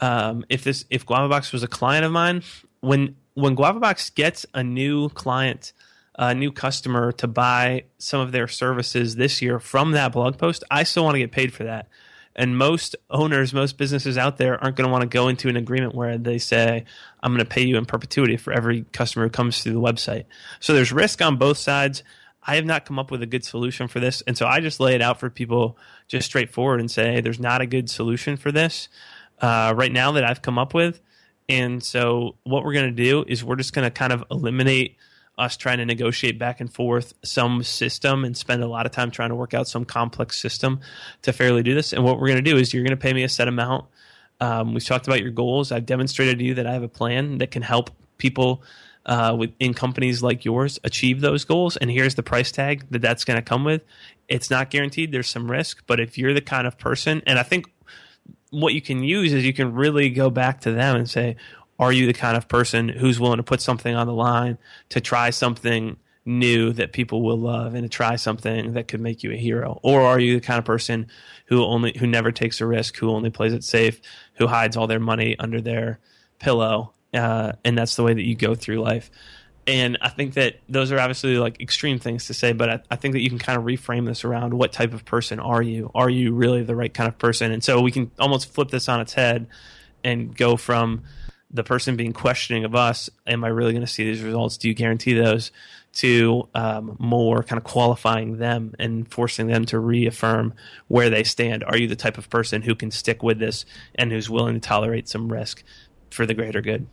um, 0.00 0.44
if 0.48 0.64
this 0.64 0.84
if 0.90 1.06
GuavaBox 1.06 1.52
was 1.52 1.62
a 1.62 1.68
client 1.68 2.04
of 2.04 2.12
mine, 2.12 2.42
when 2.80 3.16
when 3.34 3.56
GuavaBox 3.56 4.14
gets 4.14 4.46
a 4.54 4.62
new 4.62 5.08
client, 5.10 5.72
a 6.16 6.34
new 6.34 6.52
customer 6.52 7.12
to 7.12 7.26
buy 7.26 7.84
some 7.98 8.20
of 8.20 8.32
their 8.32 8.48
services 8.48 9.16
this 9.16 9.40
year 9.40 9.58
from 9.58 9.92
that 9.92 10.12
blog 10.12 10.38
post, 10.38 10.64
I 10.70 10.82
still 10.82 11.04
want 11.04 11.14
to 11.14 11.20
get 11.20 11.32
paid 11.32 11.52
for 11.52 11.64
that. 11.64 11.88
And 12.36 12.56
most 12.56 12.94
owners, 13.10 13.52
most 13.52 13.76
businesses 13.76 14.16
out 14.16 14.36
there 14.38 14.62
aren't 14.62 14.76
going 14.76 14.86
to 14.86 14.92
want 14.92 15.02
to 15.02 15.08
go 15.08 15.28
into 15.28 15.48
an 15.48 15.56
agreement 15.56 15.94
where 15.94 16.16
they 16.16 16.38
say, 16.38 16.84
I'm 17.22 17.32
going 17.32 17.44
to 17.44 17.50
pay 17.50 17.62
you 17.62 17.76
in 17.76 17.86
perpetuity 17.86 18.36
for 18.36 18.52
every 18.52 18.82
customer 18.92 19.26
who 19.26 19.30
comes 19.30 19.62
through 19.62 19.72
the 19.72 19.80
website. 19.80 20.24
So 20.60 20.72
there's 20.72 20.92
risk 20.92 21.20
on 21.20 21.36
both 21.36 21.58
sides. 21.58 22.02
I 22.42 22.56
have 22.56 22.64
not 22.64 22.84
come 22.84 22.98
up 22.98 23.10
with 23.10 23.22
a 23.22 23.26
good 23.26 23.44
solution 23.44 23.88
for 23.88 24.00
this. 24.00 24.22
And 24.26 24.36
so 24.36 24.46
I 24.46 24.60
just 24.60 24.80
lay 24.80 24.94
it 24.94 25.02
out 25.02 25.20
for 25.20 25.28
people 25.28 25.76
just 26.08 26.26
straightforward 26.26 26.80
and 26.80 26.90
say, 26.90 27.20
there's 27.20 27.40
not 27.40 27.60
a 27.60 27.66
good 27.66 27.90
solution 27.90 28.36
for 28.36 28.50
this 28.50 28.88
uh, 29.40 29.74
right 29.76 29.92
now 29.92 30.12
that 30.12 30.24
I've 30.24 30.42
come 30.42 30.58
up 30.58 30.74
with. 30.74 31.00
And 31.48 31.82
so 31.82 32.36
what 32.44 32.64
we're 32.64 32.72
going 32.72 32.94
to 32.94 33.04
do 33.04 33.24
is 33.26 33.44
we're 33.44 33.56
just 33.56 33.72
going 33.72 33.84
to 33.84 33.90
kind 33.90 34.12
of 34.12 34.24
eliminate 34.30 34.96
us 35.36 35.56
trying 35.56 35.78
to 35.78 35.86
negotiate 35.86 36.38
back 36.38 36.60
and 36.60 36.72
forth 36.72 37.14
some 37.24 37.62
system 37.62 38.24
and 38.24 38.36
spend 38.36 38.62
a 38.62 38.68
lot 38.68 38.86
of 38.86 38.92
time 38.92 39.10
trying 39.10 39.30
to 39.30 39.34
work 39.34 39.54
out 39.54 39.66
some 39.66 39.84
complex 39.84 40.40
system 40.40 40.80
to 41.22 41.32
fairly 41.32 41.62
do 41.62 41.74
this. 41.74 41.92
And 41.92 42.04
what 42.04 42.20
we're 42.20 42.28
going 42.28 42.44
to 42.44 42.50
do 42.50 42.56
is 42.56 42.72
you're 42.72 42.84
going 42.84 42.96
to 42.96 43.02
pay 43.02 43.12
me 43.12 43.24
a 43.24 43.28
set 43.28 43.48
amount. 43.48 43.86
Um, 44.38 44.74
we've 44.74 44.84
talked 44.84 45.06
about 45.06 45.20
your 45.20 45.30
goals. 45.30 45.72
I've 45.72 45.86
demonstrated 45.86 46.38
to 46.38 46.44
you 46.44 46.54
that 46.54 46.66
I 46.66 46.72
have 46.72 46.82
a 46.82 46.88
plan 46.88 47.38
that 47.38 47.50
can 47.50 47.62
help 47.62 47.90
people 48.18 48.62
uh, 49.06 49.34
with, 49.38 49.52
in 49.58 49.74
companies 49.74 50.22
like 50.22 50.44
yours 50.44 50.78
achieve 50.84 51.20
those 51.20 51.44
goals. 51.44 51.76
And 51.76 51.90
here's 51.90 52.14
the 52.14 52.22
price 52.22 52.52
tag 52.52 52.86
that 52.90 53.02
that's 53.02 53.24
going 53.24 53.38
to 53.38 53.42
come 53.42 53.64
with. 53.64 53.82
It's 54.28 54.50
not 54.50 54.70
guaranteed. 54.70 55.12
There's 55.12 55.28
some 55.28 55.50
risk, 55.50 55.82
but 55.86 56.00
if 56.00 56.18
you're 56.18 56.34
the 56.34 56.40
kind 56.40 56.66
of 56.66 56.78
person, 56.78 57.22
and 57.26 57.38
I 57.38 57.42
think 57.42 57.66
what 58.50 58.74
you 58.74 58.80
can 58.80 59.02
use 59.02 59.32
is 59.32 59.44
you 59.44 59.52
can 59.52 59.74
really 59.74 60.10
go 60.10 60.30
back 60.30 60.60
to 60.62 60.72
them 60.72 60.96
and 60.96 61.08
say, 61.08 61.36
are 61.78 61.92
you 61.92 62.06
the 62.06 62.12
kind 62.12 62.36
of 62.36 62.46
person 62.46 62.88
who's 62.88 63.18
willing 63.18 63.38
to 63.38 63.42
put 63.42 63.60
something 63.60 63.94
on 63.94 64.06
the 64.06 64.12
line 64.12 64.58
to 64.90 65.00
try 65.00 65.30
something 65.30 65.96
new 66.26 66.72
that 66.74 66.92
people 66.92 67.22
will 67.22 67.38
love 67.38 67.74
and 67.74 67.82
to 67.82 67.88
try 67.88 68.14
something 68.14 68.74
that 68.74 68.86
could 68.86 69.00
make 69.00 69.22
you 69.22 69.32
a 69.32 69.36
hero 69.36 69.80
or 69.82 70.02
are 70.02 70.20
you 70.20 70.34
the 70.34 70.46
kind 70.46 70.58
of 70.58 70.64
person 70.66 71.06
who 71.46 71.64
only 71.64 71.96
who 71.98 72.06
never 72.06 72.30
takes 72.30 72.60
a 72.60 72.66
risk 72.66 72.96
who 72.98 73.10
only 73.10 73.30
plays 73.30 73.54
it 73.54 73.64
safe 73.64 74.00
who 74.34 74.46
hides 74.46 74.76
all 74.76 74.86
their 74.86 75.00
money 75.00 75.34
under 75.38 75.62
their 75.62 75.98
pillow 76.38 76.92
uh, 77.14 77.52
and 77.64 77.76
that's 77.76 77.96
the 77.96 78.02
way 78.02 78.14
that 78.14 78.22
you 78.22 78.34
go 78.34 78.54
through 78.54 78.80
life 78.80 79.10
and 79.66 79.98
i 80.00 80.08
think 80.08 80.34
that 80.34 80.56
those 80.68 80.90
are 80.90 80.98
obviously 80.98 81.36
like 81.36 81.60
extreme 81.60 81.98
things 81.98 82.26
to 82.26 82.34
say 82.34 82.52
but 82.52 82.70
I, 82.70 82.80
I 82.90 82.96
think 82.96 83.12
that 83.12 83.20
you 83.20 83.28
can 83.28 83.38
kind 83.38 83.58
of 83.58 83.64
reframe 83.64 84.06
this 84.06 84.24
around 84.24 84.54
what 84.54 84.72
type 84.72 84.94
of 84.94 85.04
person 85.04 85.38
are 85.38 85.60
you 85.60 85.90
are 85.94 86.08
you 86.08 86.32
really 86.32 86.62
the 86.62 86.74
right 86.74 86.92
kind 86.92 87.08
of 87.08 87.18
person 87.18 87.52
and 87.52 87.62
so 87.62 87.80
we 87.80 87.90
can 87.90 88.10
almost 88.18 88.52
flip 88.52 88.70
this 88.70 88.88
on 88.88 89.00
its 89.00 89.12
head 89.12 89.48
and 90.02 90.34
go 90.34 90.56
from 90.56 91.02
the 91.52 91.64
person 91.64 91.96
being 91.96 92.12
questioning 92.12 92.64
of 92.64 92.74
us, 92.74 93.10
am 93.26 93.44
I 93.44 93.48
really 93.48 93.72
going 93.72 93.84
to 93.84 93.90
see 93.92 94.04
these 94.04 94.22
results? 94.22 94.56
Do 94.56 94.68
you 94.68 94.74
guarantee 94.74 95.14
those? 95.14 95.50
To 95.94 96.48
um, 96.54 96.96
more 97.00 97.42
kind 97.42 97.58
of 97.58 97.64
qualifying 97.64 98.38
them 98.38 98.74
and 98.78 99.10
forcing 99.12 99.48
them 99.48 99.64
to 99.66 99.78
reaffirm 99.80 100.54
where 100.86 101.10
they 101.10 101.24
stand. 101.24 101.64
Are 101.64 101.76
you 101.76 101.88
the 101.88 101.96
type 101.96 102.16
of 102.16 102.30
person 102.30 102.62
who 102.62 102.76
can 102.76 102.92
stick 102.92 103.24
with 103.24 103.40
this 103.40 103.64
and 103.96 104.12
who's 104.12 104.30
willing 104.30 104.54
to 104.54 104.60
tolerate 104.60 105.08
some 105.08 105.32
risk 105.32 105.64
for 106.10 106.26
the 106.26 106.34
greater 106.34 106.60
good? 106.60 106.86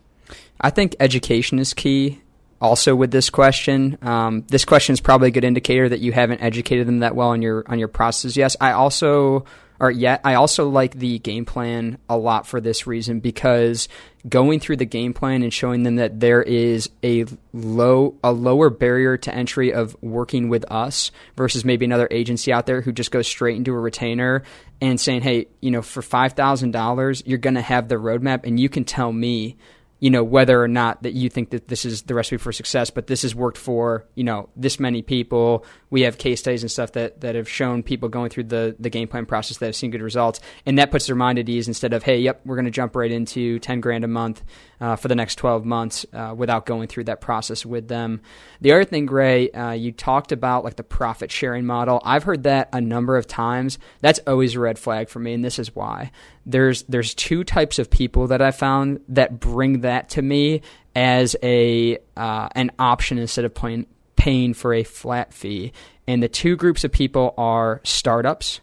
I 0.60 0.70
think 0.70 0.96
education 1.00 1.58
is 1.58 1.74
key. 1.74 2.20
Also, 2.60 2.96
with 2.96 3.12
this 3.12 3.30
question, 3.30 3.98
um, 4.02 4.44
this 4.48 4.64
question 4.64 4.92
is 4.92 5.00
probably 5.00 5.28
a 5.28 5.30
good 5.30 5.44
indicator 5.44 5.88
that 5.88 6.00
you 6.00 6.10
haven't 6.10 6.42
educated 6.42 6.88
them 6.88 7.00
that 7.00 7.14
well 7.14 7.28
on 7.28 7.40
your 7.40 7.64
on 7.68 7.78
your 7.78 7.88
process. 7.88 8.36
Yes, 8.36 8.56
I 8.60 8.72
also 8.72 9.44
or 9.80 9.90
yet 9.90 10.20
I 10.24 10.34
also 10.34 10.68
like 10.68 10.94
the 10.94 11.18
game 11.20 11.44
plan 11.44 11.98
a 12.08 12.16
lot 12.16 12.46
for 12.46 12.60
this 12.60 12.86
reason 12.86 13.20
because 13.20 13.88
going 14.28 14.58
through 14.60 14.76
the 14.78 14.84
game 14.84 15.14
plan 15.14 15.42
and 15.42 15.52
showing 15.52 15.84
them 15.84 15.96
that 15.96 16.18
there 16.18 16.42
is 16.42 16.90
a 17.04 17.26
low 17.52 18.16
a 18.24 18.32
lower 18.32 18.70
barrier 18.70 19.16
to 19.16 19.34
entry 19.34 19.72
of 19.72 19.96
working 20.02 20.48
with 20.48 20.64
us 20.70 21.10
versus 21.36 21.64
maybe 21.64 21.84
another 21.84 22.08
agency 22.10 22.52
out 22.52 22.66
there 22.66 22.80
who 22.80 22.92
just 22.92 23.10
goes 23.10 23.28
straight 23.28 23.56
into 23.56 23.72
a 23.72 23.78
retainer 23.78 24.42
and 24.80 25.00
saying, 25.00 25.22
"Hey, 25.22 25.46
you 25.60 25.70
know, 25.70 25.82
for 25.82 26.02
$5,000, 26.02 27.22
you're 27.26 27.38
going 27.38 27.54
to 27.54 27.60
have 27.60 27.88
the 27.88 27.96
roadmap 27.96 28.44
and 28.44 28.58
you 28.58 28.68
can 28.68 28.84
tell 28.84 29.12
me 29.12 29.56
you 30.00 30.10
know 30.10 30.22
whether 30.22 30.62
or 30.62 30.68
not 30.68 31.02
that 31.02 31.12
you 31.12 31.28
think 31.28 31.50
that 31.50 31.68
this 31.68 31.84
is 31.84 32.02
the 32.02 32.14
recipe 32.14 32.36
for 32.36 32.52
success 32.52 32.90
but 32.90 33.06
this 33.06 33.22
has 33.22 33.34
worked 33.34 33.58
for 33.58 34.06
you 34.14 34.24
know 34.24 34.48
this 34.56 34.80
many 34.80 35.02
people. 35.02 35.64
We 35.90 36.02
have 36.02 36.18
case 36.18 36.40
studies 36.40 36.62
and 36.62 36.70
stuff 36.70 36.92
that, 36.92 37.22
that 37.22 37.34
have 37.34 37.48
shown 37.48 37.82
people 37.82 38.08
going 38.08 38.28
through 38.28 38.44
the, 38.44 38.76
the 38.78 38.90
game 38.90 39.08
plan 39.08 39.24
process 39.24 39.56
that 39.58 39.66
have 39.66 39.76
seen 39.76 39.90
good 39.90 40.02
results. 40.02 40.40
And 40.66 40.78
that 40.78 40.90
puts 40.90 41.06
their 41.06 41.16
mind 41.16 41.38
at 41.38 41.48
ease 41.48 41.68
instead 41.68 41.92
of 41.92 42.02
hey 42.02 42.18
yep 42.18 42.40
we're 42.44 42.56
going 42.56 42.64
to 42.66 42.70
jump 42.70 42.94
right 42.96 43.10
into 43.10 43.58
10 43.60 43.80
grand 43.80 44.04
a 44.04 44.08
month 44.08 44.42
uh, 44.80 44.96
for 44.96 45.08
the 45.08 45.14
next 45.14 45.36
12 45.36 45.64
months 45.64 46.06
uh, 46.12 46.34
without 46.36 46.66
going 46.66 46.88
through 46.88 47.04
that 47.04 47.20
process 47.20 47.64
with 47.66 47.88
them. 47.88 48.20
The 48.60 48.72
other 48.72 48.84
thing 48.84 49.06
gray 49.06 49.50
uh, 49.50 49.72
you 49.72 49.92
talked 49.92 50.32
about 50.32 50.64
like 50.64 50.76
the 50.76 50.84
profit 50.84 51.30
sharing 51.32 51.66
model. 51.66 52.00
I've 52.04 52.24
heard 52.24 52.44
that 52.44 52.68
a 52.72 52.80
number 52.80 53.16
of 53.16 53.26
times. 53.26 53.78
That's 54.00 54.20
always 54.26 54.54
a 54.54 54.60
red 54.60 54.78
flag 54.78 55.08
for 55.08 55.18
me 55.18 55.32
and 55.32 55.44
this 55.44 55.58
is 55.58 55.74
why. 55.74 56.10
There's 56.44 56.82
there's 56.84 57.14
two 57.14 57.44
types 57.44 57.78
of 57.78 57.90
people 57.90 58.26
that 58.28 58.40
I 58.40 58.50
found 58.50 59.00
that 59.08 59.38
bring 59.38 59.82
that 59.88 60.10
to 60.10 60.22
me 60.22 60.60
as 60.94 61.34
a 61.42 61.98
uh, 62.16 62.48
an 62.54 62.70
option 62.78 63.18
instead 63.18 63.44
of 63.44 63.54
paying 63.54 63.86
paying 64.16 64.54
for 64.54 64.74
a 64.74 64.84
flat 64.84 65.32
fee. 65.32 65.72
And 66.06 66.22
the 66.22 66.28
two 66.28 66.56
groups 66.56 66.84
of 66.84 66.92
people 66.92 67.34
are 67.36 67.80
startups 67.84 68.60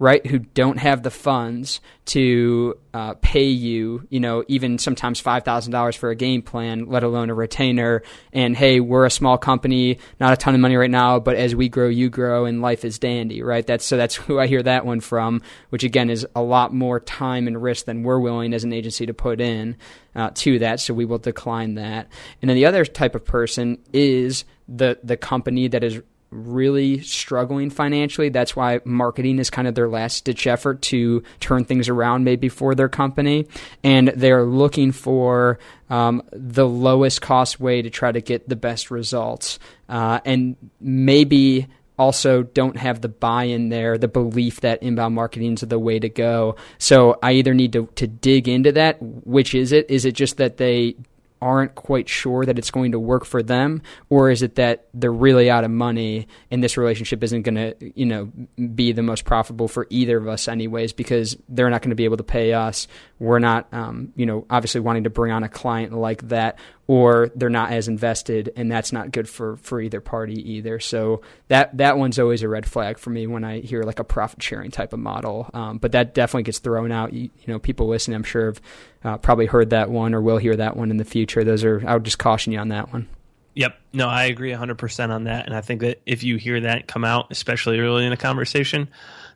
right, 0.00 0.26
who 0.26 0.38
don't 0.38 0.78
have 0.78 1.02
the 1.02 1.10
funds 1.10 1.82
to 2.06 2.74
uh, 2.94 3.12
pay 3.20 3.50
you, 3.50 4.06
you 4.08 4.18
know, 4.18 4.42
even 4.48 4.78
sometimes 4.78 5.22
$5,000 5.22 5.96
for 5.98 6.08
a 6.08 6.16
game 6.16 6.40
plan, 6.40 6.86
let 6.86 7.02
alone 7.02 7.28
a 7.28 7.34
retainer. 7.34 8.02
And 8.32 8.56
hey, 8.56 8.80
we're 8.80 9.04
a 9.04 9.10
small 9.10 9.36
company, 9.36 9.98
not 10.18 10.32
a 10.32 10.38
ton 10.38 10.54
of 10.54 10.60
money 10.60 10.74
right 10.76 10.90
now, 10.90 11.20
but 11.20 11.36
as 11.36 11.54
we 11.54 11.68
grow, 11.68 11.88
you 11.88 12.08
grow, 12.08 12.46
and 12.46 12.62
life 12.62 12.82
is 12.82 12.98
dandy, 12.98 13.42
right? 13.42 13.64
That's 13.64 13.84
so 13.84 13.98
that's 13.98 14.14
who 14.16 14.40
I 14.40 14.46
hear 14.46 14.62
that 14.62 14.86
one 14.86 15.00
from, 15.00 15.42
which 15.68 15.84
again 15.84 16.08
is 16.08 16.26
a 16.34 16.42
lot 16.42 16.72
more 16.72 16.98
time 16.98 17.46
and 17.46 17.62
risk 17.62 17.84
than 17.84 18.02
we're 18.02 18.18
willing 18.18 18.54
as 18.54 18.64
an 18.64 18.72
agency 18.72 19.04
to 19.04 19.14
put 19.14 19.38
in 19.38 19.76
uh, 20.14 20.30
to 20.36 20.60
that. 20.60 20.80
So 20.80 20.94
we 20.94 21.04
will 21.04 21.18
decline 21.18 21.74
that. 21.74 22.08
And 22.40 22.48
then 22.48 22.56
the 22.56 22.64
other 22.64 22.86
type 22.86 23.14
of 23.14 23.26
person 23.26 23.78
is 23.92 24.46
the 24.66 24.98
the 25.04 25.18
company 25.18 25.68
that 25.68 25.84
is 25.84 26.00
really 26.30 27.00
struggling 27.00 27.70
financially. 27.70 28.28
That's 28.28 28.54
why 28.54 28.80
marketing 28.84 29.38
is 29.38 29.50
kind 29.50 29.66
of 29.66 29.74
their 29.74 29.88
last 29.88 30.24
ditch 30.24 30.46
effort 30.46 30.82
to 30.82 31.22
turn 31.40 31.64
things 31.64 31.88
around, 31.88 32.24
maybe 32.24 32.48
for 32.48 32.74
their 32.74 32.88
company. 32.88 33.46
And 33.82 34.08
they're 34.08 34.44
looking 34.44 34.92
for 34.92 35.58
um, 35.88 36.22
the 36.32 36.66
lowest 36.66 37.20
cost 37.20 37.58
way 37.58 37.82
to 37.82 37.90
try 37.90 38.12
to 38.12 38.20
get 38.20 38.48
the 38.48 38.56
best 38.56 38.90
results. 38.90 39.58
Uh, 39.88 40.20
and 40.24 40.56
maybe 40.80 41.66
also 41.98 42.42
don't 42.42 42.78
have 42.78 43.02
the 43.02 43.08
buy-in 43.08 43.68
there, 43.68 43.98
the 43.98 44.08
belief 44.08 44.62
that 44.62 44.82
inbound 44.82 45.14
marketing 45.14 45.52
is 45.52 45.60
the 45.60 45.78
way 45.78 45.98
to 45.98 46.08
go. 46.08 46.56
So 46.78 47.18
I 47.22 47.32
either 47.32 47.52
need 47.52 47.74
to, 47.74 47.88
to 47.96 48.06
dig 48.06 48.48
into 48.48 48.72
that. 48.72 48.96
Which 49.00 49.54
is 49.54 49.72
it? 49.72 49.90
Is 49.90 50.04
it 50.04 50.12
just 50.12 50.38
that 50.38 50.56
they 50.56 50.96
aren't 51.42 51.74
quite 51.74 52.08
sure 52.08 52.44
that 52.44 52.58
it's 52.58 52.70
going 52.70 52.92
to 52.92 52.98
work 52.98 53.24
for 53.24 53.42
them 53.42 53.82
or 54.08 54.30
is 54.30 54.42
it 54.42 54.56
that 54.56 54.88
they're 54.94 55.12
really 55.12 55.50
out 55.50 55.64
of 55.64 55.70
money 55.70 56.28
and 56.50 56.62
this 56.62 56.76
relationship 56.76 57.22
isn't 57.22 57.42
going 57.42 57.54
to 57.54 57.92
you 57.94 58.06
know 58.06 58.30
be 58.74 58.92
the 58.92 59.02
most 59.02 59.24
profitable 59.24 59.68
for 59.68 59.86
either 59.90 60.16
of 60.18 60.28
us 60.28 60.48
anyways 60.48 60.92
because 60.92 61.36
they're 61.48 61.70
not 61.70 61.82
going 61.82 61.90
to 61.90 61.96
be 61.96 62.04
able 62.04 62.16
to 62.16 62.24
pay 62.24 62.52
us 62.52 62.86
we're 63.20 63.38
not 63.38 63.68
um, 63.72 64.12
you 64.16 64.26
know 64.26 64.44
obviously 64.50 64.80
wanting 64.80 65.04
to 65.04 65.10
bring 65.10 65.30
on 65.30 65.44
a 65.44 65.48
client 65.48 65.92
like 65.92 66.26
that 66.28 66.58
or 66.88 67.30
they're 67.36 67.50
not 67.50 67.70
as 67.70 67.86
invested 67.86 68.52
and 68.56 68.72
that's 68.72 68.92
not 68.92 69.12
good 69.12 69.28
for 69.28 69.56
for 69.58 69.80
either 69.80 70.00
party 70.00 70.54
either. 70.54 70.80
So 70.80 71.20
that 71.48 71.76
that 71.76 71.98
one's 71.98 72.18
always 72.18 72.42
a 72.42 72.48
red 72.48 72.66
flag 72.66 72.98
for 72.98 73.10
me 73.10 73.28
when 73.28 73.44
i 73.44 73.60
hear 73.60 73.84
like 73.84 74.00
a 74.00 74.04
profit 74.04 74.42
sharing 74.42 74.70
type 74.70 74.92
of 74.92 74.98
model. 74.98 75.48
Um, 75.54 75.78
but 75.78 75.92
that 75.92 76.14
definitely 76.14 76.44
gets 76.44 76.58
thrown 76.58 76.90
out. 76.90 77.12
You, 77.12 77.24
you 77.24 77.46
know 77.46 77.58
people 77.60 77.86
listening 77.86 78.16
i'm 78.16 78.24
sure 78.24 78.46
have 78.46 78.60
uh, 79.04 79.18
probably 79.18 79.46
heard 79.46 79.70
that 79.70 79.90
one 79.90 80.14
or 80.14 80.20
will 80.20 80.38
hear 80.38 80.56
that 80.56 80.76
one 80.76 80.90
in 80.90 80.96
the 80.96 81.04
future. 81.04 81.44
Those 81.44 81.62
are 81.62 81.82
i 81.86 81.94
would 81.94 82.04
just 82.04 82.18
caution 82.18 82.52
you 82.52 82.58
on 82.58 82.68
that 82.68 82.92
one. 82.92 83.06
Yep. 83.54 83.78
No, 83.92 84.08
I 84.08 84.24
agree 84.24 84.52
100% 84.52 85.10
on 85.10 85.24
that. 85.24 85.46
And 85.46 85.54
I 85.54 85.60
think 85.60 85.80
that 85.80 86.00
if 86.06 86.22
you 86.22 86.36
hear 86.36 86.60
that 86.60 86.86
come 86.86 87.04
out, 87.04 87.26
especially 87.30 87.80
early 87.80 88.06
in 88.06 88.12
a 88.12 88.16
conversation, 88.16 88.88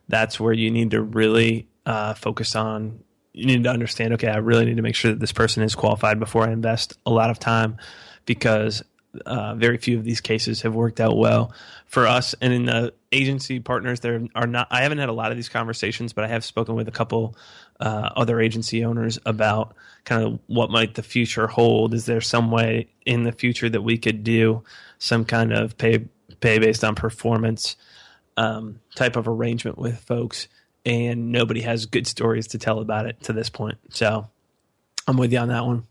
that's 0.07 0.39
where 0.39 0.53
you 0.53 0.71
need 0.71 0.91
to 0.91 1.01
really 1.01 1.67
uh, 1.85 2.13
focus 2.13 2.55
on 2.55 3.03
you 3.35 3.45
need 3.45 3.63
to 3.63 3.69
understand 3.69 4.13
okay 4.13 4.29
i 4.29 4.37
really 4.37 4.65
need 4.65 4.77
to 4.77 4.81
make 4.81 4.95
sure 4.95 5.11
that 5.11 5.19
this 5.19 5.33
person 5.33 5.61
is 5.61 5.75
qualified 5.75 6.19
before 6.19 6.43
i 6.43 6.51
invest 6.51 6.97
a 7.05 7.11
lot 7.11 7.29
of 7.29 7.39
time 7.39 7.77
because 8.25 8.83
uh, 9.25 9.55
very 9.55 9.77
few 9.77 9.97
of 9.97 10.03
these 10.03 10.19
cases 10.19 10.61
have 10.63 10.75
worked 10.75 10.99
out 10.99 11.15
well 11.15 11.53
for 11.85 12.05
us. 12.05 12.35
And 12.41 12.51
in 12.51 12.65
the 12.65 12.93
agency 13.13 13.61
partners 13.61 14.01
there 14.01 14.21
are 14.35 14.47
not 14.47 14.67
i 14.71 14.81
haven't 14.81 14.97
had 14.97 15.07
a 15.07 15.13
lot 15.13 15.31
of 15.31 15.37
these 15.37 15.47
conversations 15.47 16.11
but 16.11 16.25
i 16.25 16.27
have 16.27 16.43
spoken 16.43 16.75
with 16.75 16.89
a 16.89 16.91
couple 16.91 17.37
uh, 17.79 18.09
other 18.15 18.41
agency 18.41 18.83
owners 18.83 19.19
about 19.25 19.75
kind 20.03 20.23
of 20.23 20.39
what 20.47 20.69
might 20.69 20.95
the 20.95 21.03
future 21.03 21.47
hold. 21.47 21.93
Is 21.93 22.05
there 22.05 22.21
some 22.21 22.51
way 22.51 22.87
in 23.05 23.23
the 23.23 23.31
future 23.31 23.69
that 23.69 23.81
we 23.81 23.97
could 23.97 24.23
do 24.23 24.63
some 24.97 25.25
kind 25.25 25.51
of 25.51 25.77
pay 25.77 26.05
pay 26.39 26.59
based 26.59 26.83
on 26.83 26.95
performance 26.95 27.75
um, 28.37 28.79
type 28.95 29.15
of 29.15 29.27
arrangement 29.27 29.77
with 29.77 29.99
folks 29.99 30.47
and 30.85 31.31
nobody 31.31 31.61
has 31.61 31.85
good 31.85 32.07
stories 32.07 32.47
to 32.47 32.57
tell 32.57 32.79
about 32.79 33.05
it 33.05 33.21
to 33.23 33.33
this 33.33 33.49
point. 33.49 33.77
So 33.89 34.27
I'm 35.07 35.17
with 35.17 35.31
you 35.31 35.39
on 35.39 35.49
that 35.49 35.65
one. 35.65 35.87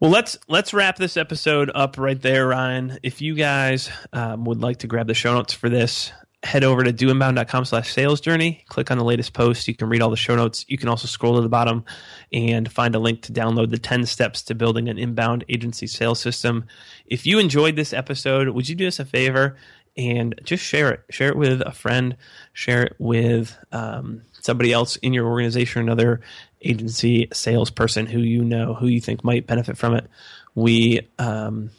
Well, 0.00 0.10
let's 0.10 0.36
let's 0.48 0.74
wrap 0.74 0.96
this 0.96 1.16
episode 1.16 1.70
up 1.74 1.96
right 1.98 2.20
there, 2.20 2.48
Ryan. 2.48 2.98
If 3.02 3.22
you 3.22 3.34
guys 3.34 3.90
um, 4.12 4.44
would 4.44 4.60
like 4.60 4.78
to 4.78 4.86
grab 4.86 5.06
the 5.06 5.14
show 5.14 5.32
notes 5.32 5.54
for 5.54 5.68
this, 5.68 6.12
head 6.44 6.62
over 6.62 6.84
to 6.84 6.92
doinbound.com 6.92 7.64
slash 7.64 7.92
sales 7.92 8.20
journey. 8.20 8.64
Click 8.68 8.90
on 8.90 8.98
the 8.98 9.04
latest 9.04 9.32
post. 9.32 9.66
You 9.66 9.74
can 9.74 9.88
read 9.88 10.02
all 10.02 10.10
the 10.10 10.16
show 10.16 10.36
notes. 10.36 10.64
You 10.68 10.76
can 10.76 10.88
also 10.88 11.06
scroll 11.06 11.36
to 11.36 11.40
the 11.40 11.48
bottom 11.48 11.84
and 12.32 12.70
find 12.70 12.94
a 12.94 12.98
link 12.98 13.22
to 13.22 13.32
download 13.32 13.70
the 13.70 13.78
10 13.78 14.04
steps 14.04 14.42
to 14.42 14.54
building 14.54 14.88
an 14.88 14.98
inbound 14.98 15.44
agency 15.48 15.86
sales 15.86 16.20
system. 16.20 16.66
If 17.06 17.24
you 17.24 17.38
enjoyed 17.38 17.76
this 17.76 17.92
episode, 17.92 18.48
would 18.48 18.68
you 18.68 18.74
do 18.74 18.86
us 18.86 18.98
a 18.98 19.04
favor 19.04 19.56
and 19.96 20.34
just 20.44 20.64
share 20.64 20.90
it. 20.90 21.04
Share 21.10 21.28
it 21.28 21.36
with 21.36 21.60
a 21.60 21.72
friend. 21.72 22.16
Share 22.52 22.82
it 22.84 22.96
with 22.98 23.56
um, 23.72 24.22
somebody 24.40 24.72
else 24.72 24.96
in 24.96 25.12
your 25.12 25.26
organization, 25.26 25.82
another 25.82 26.20
agency 26.62 27.28
salesperson 27.32 28.06
who 28.06 28.20
you 28.20 28.42
know 28.42 28.74
who 28.74 28.86
you 28.86 29.00
think 29.00 29.22
might 29.22 29.46
benefit 29.46 29.76
from 29.76 29.94
it. 29.94 30.08
We 30.54 31.08
um, 31.18 31.70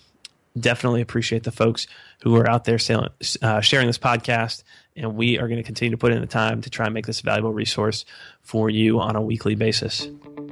definitely 0.57 1.01
appreciate 1.01 1.43
the 1.43 1.51
folks 1.51 1.87
who 2.23 2.35
are 2.35 2.49
out 2.49 2.65
there 2.65 2.79
selling, 2.79 3.09
uh, 3.41 3.61
sharing 3.61 3.87
this 3.87 3.97
podcast, 3.97 4.63
and 4.95 5.15
we 5.15 5.37
are 5.37 5.47
going 5.47 5.57
to 5.57 5.63
continue 5.63 5.91
to 5.91 5.97
put 5.97 6.11
in 6.11 6.21
the 6.21 6.27
time 6.27 6.61
to 6.61 6.69
try 6.69 6.85
and 6.85 6.93
make 6.93 7.05
this 7.05 7.19
a 7.19 7.23
valuable 7.23 7.53
resource 7.53 8.05
for 8.41 8.69
you 8.69 8.99
on 8.99 9.15
a 9.15 9.21
weekly 9.21 9.55
basis. 9.55 10.09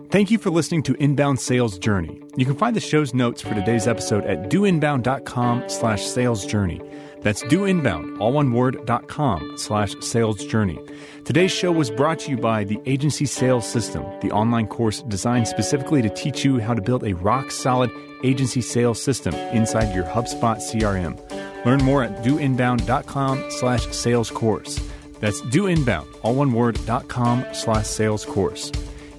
Thank 0.09 0.29
you 0.29 0.37
for 0.37 0.51
listening 0.51 0.83
to 0.83 0.93
Inbound 0.95 1.39
Sales 1.39 1.79
Journey. 1.79 2.21
You 2.35 2.45
can 2.45 2.55
find 2.55 2.75
the 2.75 2.79
show's 2.79 3.13
notes 3.13 3.41
for 3.41 3.53
today's 3.55 3.87
episode 3.87 4.25
at 4.25 4.49
doinbound.com 4.49 5.69
slash 5.69 6.05
sales 6.05 6.45
journey. 6.45 6.81
That's 7.23 7.41
doinbound, 7.43 8.19
all 8.19 8.33
one 8.33 8.51
word, 8.51 8.85
dot 8.85 9.07
com 9.07 9.57
slash 9.57 9.95
sales 10.01 10.45
journey. 10.45 10.77
Today's 11.23 11.51
show 11.51 11.71
was 11.71 11.89
brought 11.89 12.19
to 12.19 12.31
you 12.31 12.37
by 12.37 12.65
the 12.65 12.79
Agency 12.85 13.25
Sales 13.25 13.65
System, 13.65 14.03
the 14.19 14.29
online 14.31 14.67
course 14.67 15.01
designed 15.03 15.47
specifically 15.47 16.01
to 16.01 16.09
teach 16.09 16.43
you 16.43 16.59
how 16.59 16.73
to 16.73 16.81
build 16.81 17.05
a 17.05 17.13
rock 17.15 17.49
solid 17.49 17.89
agency 18.25 18.59
sales 18.59 19.01
system 19.01 19.33
inside 19.33 19.95
your 19.95 20.03
HubSpot 20.03 20.57
CRM. 20.57 21.17
Learn 21.65 21.81
more 21.81 22.03
at 22.03 22.23
doinbound.com 22.25 23.51
slash 23.51 23.87
sales 23.87 24.29
course. 24.29 24.81
That's 25.21 25.39
doinbound, 25.43 26.05
all 26.23 26.35
one 26.35 26.51
word, 26.51 26.77
dot 26.85 27.07
com 27.07 27.45
slash 27.53 27.87
sales 27.87 28.25
course. 28.25 28.69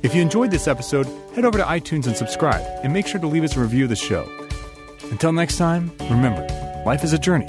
If 0.02 0.14
you 0.14 0.20
enjoyed 0.20 0.50
this 0.50 0.68
episode, 0.68 1.06
head 1.34 1.46
over 1.46 1.56
to 1.56 1.64
iTunes 1.64 2.06
and 2.06 2.14
subscribe, 2.14 2.60
and 2.82 2.92
make 2.92 3.06
sure 3.06 3.20
to 3.20 3.26
leave 3.26 3.44
us 3.44 3.56
a 3.56 3.60
review 3.60 3.84
of 3.84 3.88
the 3.88 3.96
show. 3.96 4.30
Until 5.10 5.32
next 5.32 5.56
time, 5.56 5.90
remember, 6.10 6.46
life 6.84 7.02
is 7.02 7.14
a 7.14 7.18
journey 7.18 7.48